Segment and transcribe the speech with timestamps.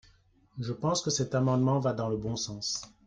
[0.57, 2.81] Je pense que cet amendement va dans le bon sens.